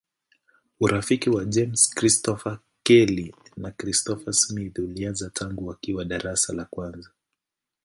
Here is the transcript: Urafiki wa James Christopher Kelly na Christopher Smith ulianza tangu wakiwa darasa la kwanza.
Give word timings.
Urafiki 0.79 1.29
wa 1.29 1.45
James 1.45 1.89
Christopher 1.95 2.59
Kelly 2.83 3.35
na 3.57 3.71
Christopher 3.71 4.33
Smith 4.33 4.79
ulianza 4.79 5.29
tangu 5.29 5.67
wakiwa 5.67 6.05
darasa 6.05 6.53
la 6.53 6.65
kwanza. 6.65 7.09